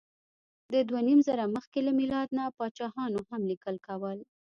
[0.73, 4.17] د دوهنیمزره مخکې له میلاد نه پاچاهانو هم لیکل کول.